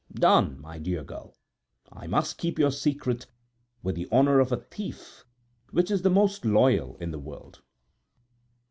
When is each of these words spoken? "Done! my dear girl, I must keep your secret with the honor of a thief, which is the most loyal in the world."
"Done! 0.15 0.59
my 0.59 0.79
dear 0.79 1.03
girl, 1.03 1.37
I 1.91 2.07
must 2.07 2.39
keep 2.39 2.57
your 2.57 2.71
secret 2.71 3.27
with 3.83 3.93
the 3.93 4.07
honor 4.11 4.39
of 4.39 4.51
a 4.51 4.57
thief, 4.57 5.25
which 5.69 5.91
is 5.91 6.01
the 6.01 6.09
most 6.09 6.43
loyal 6.43 6.95
in 6.97 7.11
the 7.11 7.19
world." 7.19 7.61